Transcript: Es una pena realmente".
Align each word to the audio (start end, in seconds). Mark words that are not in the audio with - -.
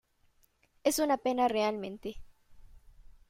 Es 0.83 0.97
una 0.97 1.17
pena 1.19 1.47
realmente". 1.47 2.15